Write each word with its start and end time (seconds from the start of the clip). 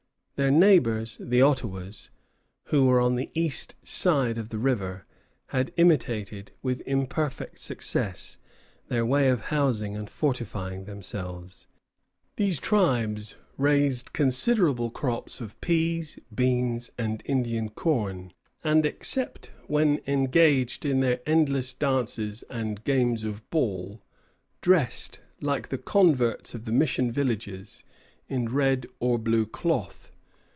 Their 0.37 0.49
neighbors, 0.49 1.17
the 1.21 1.43
Ottawas, 1.43 2.09
who 2.69 2.87
were 2.87 2.99
on 2.99 3.13
the 3.13 3.29
east 3.35 3.75
side 3.83 4.39
of 4.39 4.49
the 4.49 4.57
river, 4.57 5.05
had 5.49 5.71
imitated, 5.77 6.51
with 6.63 6.81
imperfect 6.87 7.59
success, 7.59 8.39
their 8.87 9.05
way 9.05 9.29
of 9.29 9.41
housing 9.53 9.95
and 9.95 10.09
fortifying 10.09 10.85
themselves. 10.85 11.67
These 12.37 12.59
tribes 12.59 13.35
raised 13.55 14.13
considerable 14.13 14.89
crops 14.89 15.41
of 15.41 15.61
peas, 15.61 16.17
beans, 16.33 16.89
and 16.97 17.21
Indian 17.27 17.69
corn; 17.69 18.33
and 18.63 18.83
except 18.83 19.51
when 19.67 20.01
engaged 20.07 20.85
in 20.87 21.01
their 21.01 21.19
endless 21.27 21.71
dances 21.71 22.41
and 22.49 22.83
games 22.83 23.23
of 23.23 23.47
ball, 23.51 24.01
dressed, 24.61 25.19
like 25.39 25.67
the 25.69 25.77
converts 25.77 26.55
of 26.55 26.65
the 26.65 26.71
mission 26.71 27.11
villages, 27.11 27.83
in 28.27 28.49
red 28.49 28.87
or 28.99 29.19
blue 29.19 29.45
cloth. 29.45 30.07